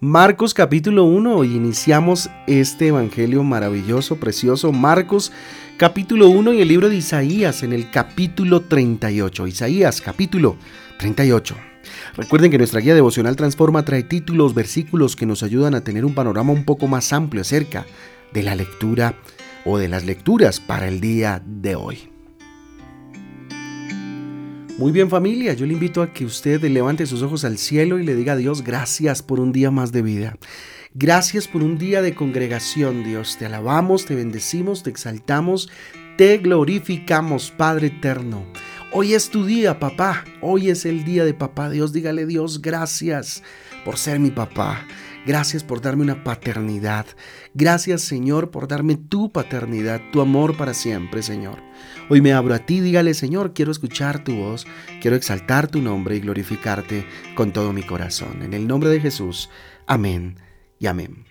[0.00, 4.70] Marcos capítulo 1, hoy iniciamos este evangelio maravilloso, precioso.
[4.70, 5.32] Marcos
[5.76, 9.48] capítulo 1 y el libro de Isaías en el capítulo 38.
[9.48, 10.54] Isaías capítulo
[11.00, 11.56] 38.
[12.14, 16.14] Recuerden que nuestra guía devocional Transforma trae títulos, versículos que nos ayudan a tener un
[16.14, 17.84] panorama un poco más amplio acerca
[18.32, 19.16] de la lectura
[19.64, 22.17] o de las lecturas para el día de hoy.
[24.78, 28.04] Muy bien familia, yo le invito a que usted levante sus ojos al cielo y
[28.04, 30.36] le diga a Dios gracias por un día más de vida.
[30.94, 33.38] Gracias por un día de congregación, Dios.
[33.38, 35.68] Te alabamos, te bendecimos, te exaltamos,
[36.16, 38.44] te glorificamos, Padre eterno.
[38.92, 40.24] Hoy es tu día, papá.
[40.42, 41.70] Hoy es el día de papá.
[41.70, 43.42] Dios, dígale Dios, gracias
[43.84, 44.86] por ser mi papá.
[45.28, 47.04] Gracias por darme una paternidad.
[47.52, 51.58] Gracias Señor por darme tu paternidad, tu amor para siempre, Señor.
[52.08, 54.66] Hoy me abro a ti, dígale Señor, quiero escuchar tu voz,
[55.02, 57.04] quiero exaltar tu nombre y glorificarte
[57.34, 58.40] con todo mi corazón.
[58.40, 59.50] En el nombre de Jesús,
[59.86, 60.36] amén
[60.78, 61.26] y amén.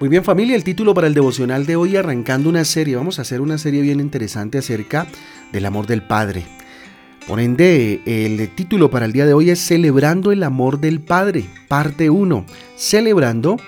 [0.00, 3.22] Muy bien familia, el título para el devocional de hoy arrancando una serie, vamos a
[3.22, 5.06] hacer una serie bien interesante acerca
[5.52, 6.61] del amor del Padre.
[7.26, 11.44] Por ende, el título para el día de hoy es Celebrando el amor del Padre,
[11.68, 12.44] parte 1.
[12.76, 13.58] Celebrando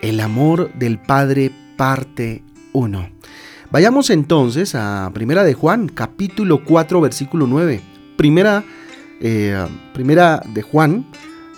[0.00, 3.10] el amor del Padre, parte 1.
[3.72, 7.80] Vayamos entonces a Primera de Juan, capítulo 4, versículo 9.
[8.16, 8.64] Primera,
[9.20, 11.06] eh, primera de Juan,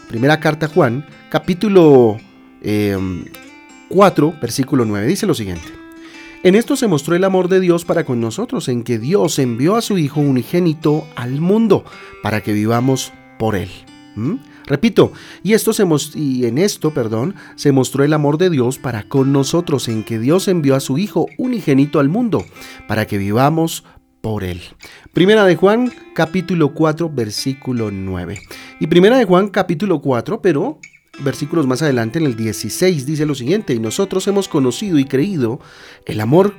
[0.09, 2.17] primera carta a Juan, capítulo
[3.89, 5.07] 4, eh, versículo 9.
[5.07, 5.82] Dice lo siguiente.
[6.45, 9.77] En esto se mostró el amor de Dios para con nosotros, en que Dios envió
[9.77, 11.85] a su Hijo unigénito al mundo
[12.21, 13.71] para que vivamos por Él.
[14.17, 14.39] ¿Mm?
[14.67, 15.13] Repito,
[15.45, 15.85] y, esto se
[16.17, 20.19] y en esto, perdón, se mostró el amor de Dios para con nosotros, en que
[20.19, 22.45] Dios envió a su Hijo unigénito al mundo
[22.89, 23.85] para que vivamos
[24.21, 24.63] por Él.
[25.13, 28.41] Primera de Juan, capítulo 4, versículo 9.
[28.81, 30.81] Y primera de Juan, capítulo 4, pero
[31.19, 35.61] versículos más adelante, en el 16, dice lo siguiente, y nosotros hemos conocido y creído
[36.07, 36.55] el amor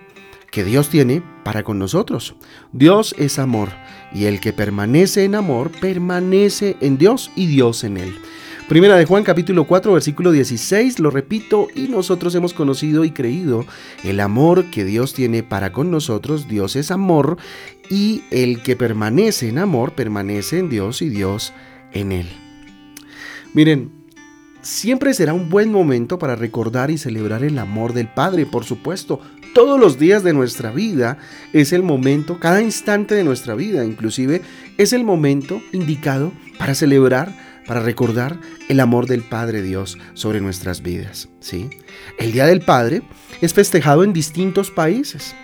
[0.51, 2.35] que Dios tiene para con nosotros.
[2.71, 3.69] Dios es amor,
[4.13, 8.13] y el que permanece en amor, permanece en Dios y Dios en él.
[8.69, 13.65] Primera de Juan capítulo 4 versículo 16, lo repito, y nosotros hemos conocido y creído
[14.03, 17.37] el amor que Dios tiene para con nosotros, Dios es amor,
[17.89, 21.51] y el que permanece en amor, permanece en Dios y Dios
[21.91, 22.29] en él.
[23.53, 24.02] Miren,
[24.63, 29.19] Siempre será un buen momento para recordar y celebrar el amor del Padre, por supuesto.
[29.53, 31.17] Todos los días de nuestra vida
[31.51, 34.41] es el momento, cada instante de nuestra vida inclusive,
[34.77, 37.35] es el momento indicado para celebrar,
[37.67, 41.27] para recordar el amor del Padre Dios sobre nuestras vidas.
[41.41, 41.69] ¿sí?
[42.17, 43.01] El Día del Padre
[43.41, 45.35] es festejado en distintos países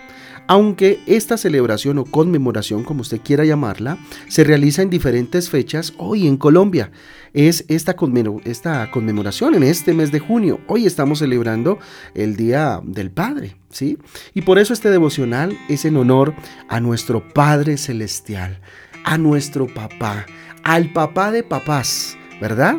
[0.50, 6.26] aunque esta celebración o conmemoración, como usted quiera llamarla, se realiza en diferentes fechas hoy
[6.26, 6.90] en Colombia.
[7.32, 7.94] Es esta,
[8.42, 10.58] esta conmemoración en este mes de junio.
[10.66, 11.78] Hoy estamos celebrando
[12.16, 13.96] el Día del Padre, ¿sí?
[14.34, 16.34] Y por eso este devocional es en honor
[16.68, 18.60] a nuestro Padre Celestial,
[19.04, 20.26] a nuestro papá,
[20.64, 22.16] al papá de papás.
[22.40, 22.76] ¿verdad?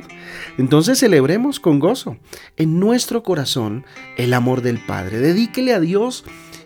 [0.58, 2.18] Entonces celebremos con gozo
[2.58, 3.86] en nuestro corazón
[4.18, 5.20] el amor del Padre.
[5.20, 6.26] Dedíquele a Dios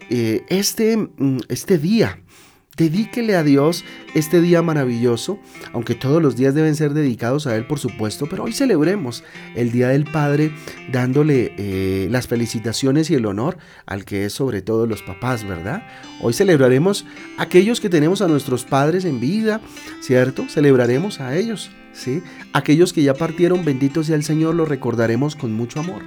[0.09, 2.19] eh, este, mm, este día.
[2.77, 3.85] Dedíquele a Dios
[4.15, 5.39] este día maravilloso,
[5.71, 9.23] aunque todos los días deben ser dedicados a Él, por supuesto, pero hoy celebremos
[9.55, 10.51] el Día del Padre
[10.91, 15.83] dándole eh, las felicitaciones y el honor al que es sobre todo los papás, ¿verdad?
[16.21, 17.05] Hoy celebraremos
[17.37, 19.61] aquellos que tenemos a nuestros padres en vida,
[20.01, 20.49] ¿cierto?
[20.49, 22.21] Celebraremos a ellos, ¿sí?
[22.51, 26.03] Aquellos que ya partieron, benditos sea el Señor, los recordaremos con mucho amor,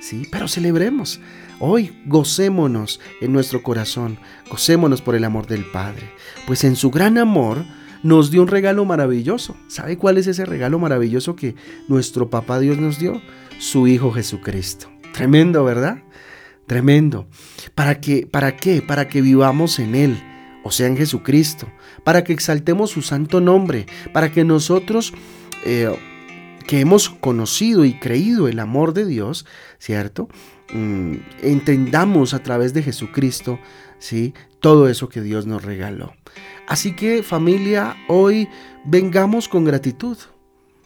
[0.00, 0.26] ¿sí?
[0.30, 1.20] Pero celebremos.
[1.60, 4.18] Hoy gocémonos en nuestro corazón,
[4.48, 6.10] gocémonos por el amor del Padre,
[6.46, 7.64] pues en su gran amor
[8.02, 9.56] nos dio un regalo maravilloso.
[9.66, 11.56] ¿Sabe cuál es ese regalo maravilloso que
[11.88, 13.20] nuestro papá Dios nos dio?
[13.58, 14.88] Su Hijo Jesucristo.
[15.12, 15.98] Tremendo, ¿verdad?
[16.66, 17.26] Tremendo.
[17.74, 18.28] ¿Para qué?
[18.30, 18.82] ¿Para qué?
[18.82, 20.22] Para que vivamos en Él,
[20.62, 21.68] o sea, en Jesucristo,
[22.04, 25.12] para que exaltemos su santo nombre, para que nosotros...
[25.64, 25.90] Eh,
[26.68, 29.46] que hemos conocido y creído el amor de Dios,
[29.78, 30.28] ¿cierto?
[30.74, 33.58] Mm, entendamos a través de Jesucristo,
[33.98, 34.34] ¿sí?
[34.60, 36.12] Todo eso que Dios nos regaló.
[36.68, 38.48] Así que familia, hoy
[38.84, 40.18] vengamos con gratitud.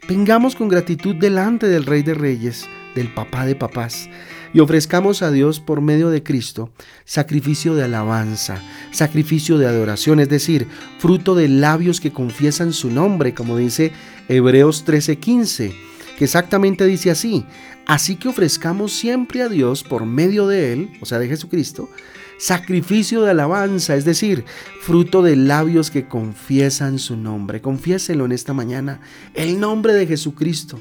[0.08, 4.08] Vengamos con gratitud delante del Rey de Reyes, del Papá de Papás.
[4.54, 6.70] y ofrezcamos a Dios por medio de Cristo
[7.06, 10.68] sacrificio de alabanza, sacrificio de adoración, es decir,
[10.98, 13.92] fruto de labios que confiesan su nombre, como dice
[14.32, 15.74] Hebreos 13:15,
[16.16, 17.44] que exactamente dice así,
[17.86, 21.90] así que ofrezcamos siempre a Dios por medio de Él, o sea, de Jesucristo,
[22.38, 24.44] sacrificio de alabanza, es decir,
[24.80, 27.60] fruto de labios que confiesan su nombre.
[27.60, 29.00] Confiéselo en esta mañana,
[29.34, 30.80] el nombre de Jesucristo,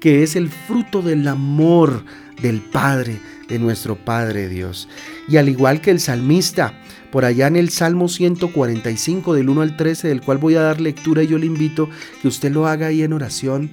[0.00, 2.02] que es el fruto del amor
[2.40, 4.88] del Padre, de nuestro Padre Dios.
[5.28, 6.74] Y al igual que el salmista,
[7.10, 10.80] por allá en el Salmo 145 del 1 al 13, del cual voy a dar
[10.80, 11.88] lectura y yo le invito
[12.20, 13.70] que usted lo haga ahí en oración,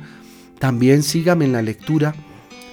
[0.60, 2.16] también sígame en la lectura,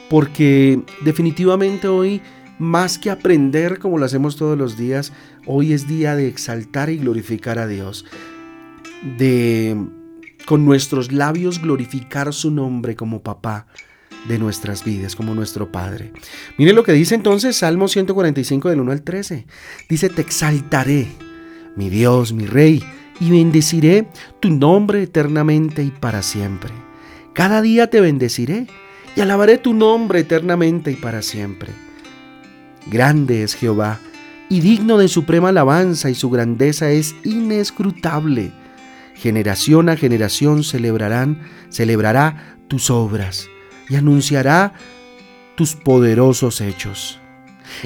[0.08, 2.20] porque definitivamente hoy,
[2.58, 5.12] más que aprender como lo hacemos todos los días,
[5.46, 8.04] hoy es día de exaltar y glorificar a Dios,
[9.18, 9.76] de
[10.46, 13.66] con nuestros labios glorificar su nombre como papá,
[14.28, 16.12] de nuestras vidas como nuestro Padre.
[16.58, 19.46] Mire lo que dice entonces Salmo 145 del 1 al 13.
[19.88, 21.06] Dice, te exaltaré,
[21.76, 22.82] mi Dios, mi Rey,
[23.20, 24.08] y bendeciré
[24.40, 26.70] tu nombre eternamente y para siempre.
[27.34, 28.66] Cada día te bendeciré
[29.16, 31.72] y alabaré tu nombre eternamente y para siempre.
[32.86, 34.00] Grande es Jehová
[34.48, 38.52] y digno de suprema alabanza y su grandeza es inescrutable.
[39.14, 43.48] Generación a generación celebrarán, celebrará tus obras
[43.90, 44.72] y anunciará
[45.56, 47.18] tus poderosos hechos.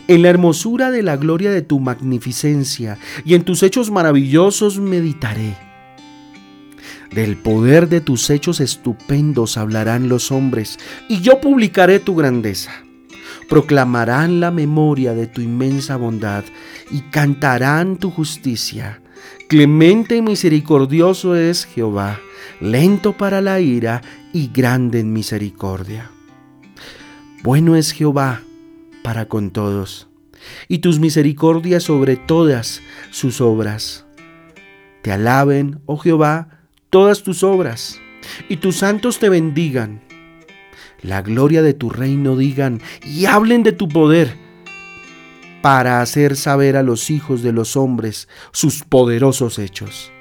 [0.07, 5.57] En la hermosura de la gloria de tu magnificencia y en tus hechos maravillosos meditaré.
[7.15, 10.79] Del poder de tus hechos estupendos hablarán los hombres,
[11.09, 12.73] y yo publicaré tu grandeza.
[13.49, 16.45] Proclamarán la memoria de tu inmensa bondad
[16.91, 19.01] y cantarán tu justicia.
[19.49, 22.19] Clemente y misericordioso es Jehová,
[22.61, 24.01] lento para la ira
[24.33, 26.11] y grande en misericordia.
[27.43, 28.41] Bueno es Jehová
[29.03, 30.09] para con todos,
[30.67, 32.81] y tus misericordias sobre todas
[33.11, 34.07] sus obras.
[35.03, 36.49] Te alaben, oh Jehová,
[36.89, 38.01] todas tus obras,
[38.49, 40.01] y tus santos te bendigan.
[41.03, 44.39] La gloria de tu reino digan, y hablen de tu poder,
[45.65, 50.13] para hacer saber a los hijos de los hombres sus poderosos hechos,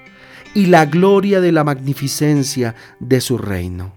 [0.53, 3.91] y la gloria de la magnificencia de su reino.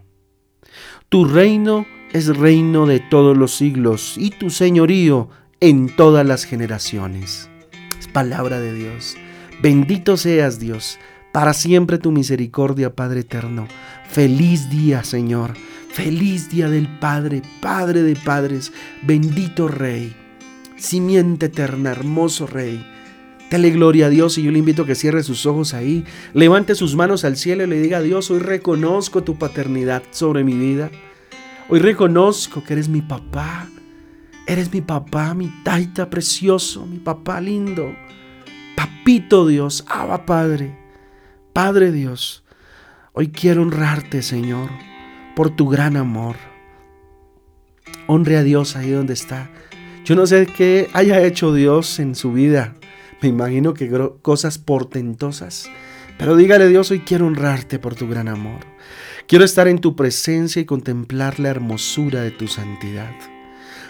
[1.08, 5.28] Tu reino es reino de todos los siglos y tu señorío
[5.60, 7.48] en todas las generaciones.
[7.96, 9.16] Es palabra de Dios.
[9.62, 10.98] Bendito seas Dios,
[11.32, 13.69] para siempre tu misericordia, Padre eterno.
[14.08, 15.54] Feliz día, Señor.
[15.93, 18.72] Feliz día del Padre, Padre de padres,
[19.04, 20.25] bendito Rey,
[20.76, 22.84] simiente eterna, hermoso Rey.
[23.50, 26.75] Dale gloria a Dios y yo le invito a que cierre sus ojos ahí, levante
[26.75, 30.55] sus manos al cielo y le diga a Dios, hoy reconozco tu paternidad sobre mi
[30.55, 30.90] vida.
[31.69, 33.69] Hoy reconozco que eres mi papá.
[34.49, 37.94] Eres mi papá, mi taita precioso, mi papá lindo.
[38.76, 40.79] Papito Dios, Abba Padre,
[41.52, 42.44] Padre Dios.
[43.12, 44.70] Hoy quiero honrarte, Señor,
[45.34, 46.37] por tu gran amor.
[48.06, 49.50] Honre a Dios ahí donde está.
[50.06, 52.75] Yo no sé qué haya hecho Dios en su vida
[53.23, 53.91] me imagino que
[54.23, 55.70] cosas portentosas.
[56.19, 58.60] Pero dígale Dios, hoy quiero honrarte por tu gran amor.
[59.27, 63.13] Quiero estar en tu presencia y contemplar la hermosura de tu santidad.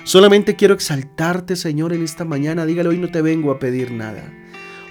[0.05, 2.65] Solamente quiero exaltarte, Señor, en esta mañana.
[2.65, 4.33] Dígale, hoy no te vengo a pedir nada.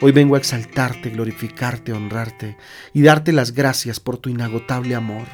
[0.02, 2.58] Hoy vengo a exaltarte, glorificarte, honrarte
[2.94, 5.26] y darte las gracias por tu inagotable amor.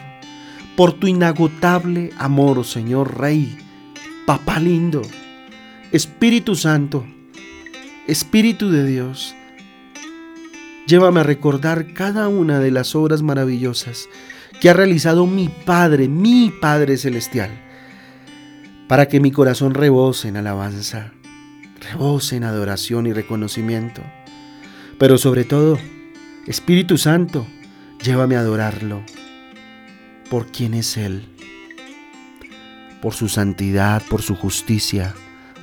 [0.78, 3.58] Por tu inagotable amor, oh Señor Rey,
[4.26, 5.02] Papá lindo,
[5.92, 7.06] Espíritu Santo,
[8.08, 9.36] Espíritu de Dios,
[10.88, 14.08] llévame a recordar cada una de las obras maravillosas
[14.62, 17.50] que ha realizado mi Padre, mi Padre Celestial,
[18.88, 21.12] para que mi corazón rebose en alabanza,
[21.92, 24.02] rebose en adoración y reconocimiento.
[24.98, 25.78] Pero sobre todo,
[26.48, 27.46] Espíritu Santo,
[28.02, 29.04] llévame a adorarlo
[30.30, 31.28] por quien es Él,
[33.02, 35.14] por su santidad, por su justicia,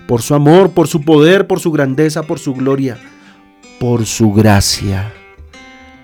[0.08, 2.98] por su amor, por su poder, por su grandeza, por su gloria,
[3.78, 5.12] por su gracia.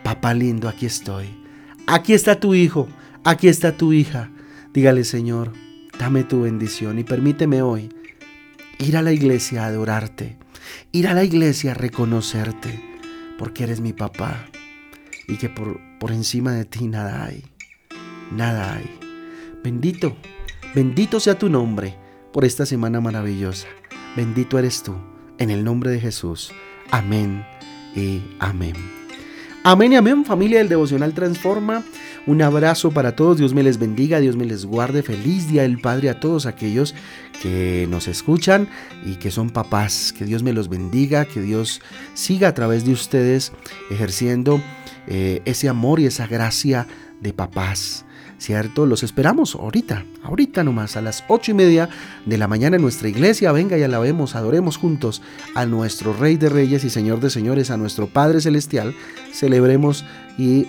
[0.02, 1.42] Papá lindo, aquí estoy.
[1.86, 2.86] Aquí está tu hijo,
[3.24, 4.30] aquí está tu hija.
[4.74, 5.52] Dígale, Señor,
[5.98, 7.88] dame tu bendición y permíteme hoy
[8.78, 10.36] ir a la iglesia a adorarte,
[10.92, 12.84] ir a la iglesia a reconocerte,
[13.38, 14.44] porque eres mi papá
[15.26, 17.42] y que por, por encima de ti nada hay,
[18.36, 18.98] nada hay.
[19.62, 20.14] Bendito,
[20.74, 21.96] bendito sea tu nombre
[22.34, 23.66] por esta semana maravillosa.
[24.16, 24.94] Bendito eres tú,
[25.38, 26.52] en el nombre de Jesús.
[26.92, 27.44] Amén
[27.96, 28.74] y amén.
[29.64, 31.82] Amén y amén, familia del Devocional Transforma.
[32.26, 35.02] Un abrazo para todos, Dios me les bendiga, Dios me les guarde.
[35.02, 36.94] Feliz Día del Padre a todos aquellos
[37.42, 38.68] que nos escuchan
[39.04, 40.14] y que son papás.
[40.16, 41.82] Que Dios me los bendiga, que Dios
[42.14, 43.52] siga a través de ustedes
[43.90, 44.60] ejerciendo
[45.08, 46.86] eh, ese amor y esa gracia
[47.20, 48.04] de papás.
[48.44, 48.84] ¿Cierto?
[48.84, 51.88] Los esperamos ahorita, ahorita nomás, a las ocho y media
[52.26, 53.52] de la mañana en nuestra iglesia.
[53.52, 55.22] Venga y alabemos, adoremos juntos
[55.54, 58.94] a nuestro Rey de Reyes y Señor de Señores, a nuestro Padre Celestial.
[59.32, 60.04] Celebremos
[60.36, 60.66] y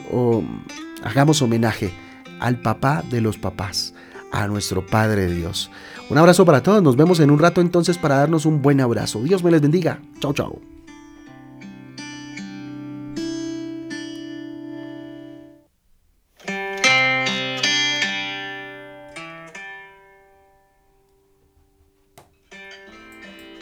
[1.04, 1.92] hagamos homenaje
[2.40, 3.94] al papá de los papás,
[4.32, 5.70] a nuestro Padre Dios.
[6.10, 9.22] Un abrazo para todos, nos vemos en un rato entonces para darnos un buen abrazo.
[9.22, 10.00] Dios me les bendiga.
[10.22, 10.75] Chao, chao.